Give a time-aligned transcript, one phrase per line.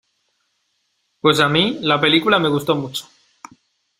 [1.19, 3.07] Pues a mí, la película me gustó mucho.